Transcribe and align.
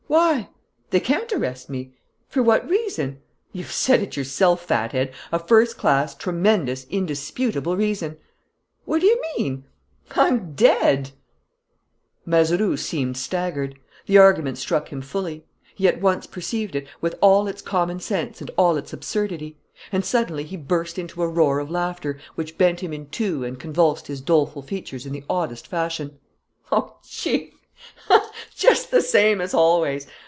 "Why?" 0.07 0.49
"They 0.89 0.99
can't 0.99 1.31
arrest 1.31 1.69
me." 1.69 1.93
"For 2.27 2.43
what 2.43 2.67
reason?" 2.69 3.21
"You've 3.53 3.71
said 3.71 4.01
it 4.01 4.17
yourself, 4.17 4.65
fat 4.65 4.91
head: 4.91 5.13
a 5.31 5.39
first 5.39 5.77
class, 5.77 6.13
tremendous, 6.13 6.85
indisputable 6.89 7.77
reason." 7.77 8.17
"What 8.83 8.99
do 8.99 9.07
you 9.07 9.21
mean?" 9.37 9.63
"I'm 10.13 10.53
dead!" 10.53 11.11
Mazeroux 12.25 12.75
seemed 12.75 13.15
staggered. 13.15 13.79
The 14.05 14.17
argument 14.17 14.57
struck 14.57 14.89
him 14.89 15.01
fully. 15.01 15.45
He 15.75 15.87
at 15.87 16.01
once 16.01 16.27
perceived 16.27 16.75
it, 16.75 16.89
with 16.99 17.15
all 17.21 17.47
its 17.47 17.61
common 17.61 18.01
sense 18.01 18.41
and 18.41 18.51
all 18.57 18.75
its 18.75 18.91
absurdity. 18.91 19.55
And 19.93 20.03
suddenly 20.03 20.43
he 20.43 20.57
burst 20.57 20.99
into 20.99 21.23
a 21.23 21.27
roar 21.29 21.59
of 21.59 21.71
laughter 21.71 22.17
which 22.35 22.57
bent 22.57 22.81
him 22.81 22.91
in 22.91 23.05
two 23.07 23.45
and 23.45 23.57
convulsed 23.57 24.07
his 24.07 24.19
doleful 24.19 24.61
features 24.61 25.05
in 25.05 25.13
the 25.13 25.23
oddest 25.29 25.67
fashion: 25.67 26.19
"Oh, 26.69 26.97
Chief, 27.01 27.53
just 28.55 28.91
the 28.91 29.01
same 29.01 29.41
as 29.41 29.55
always!... 29.55 30.05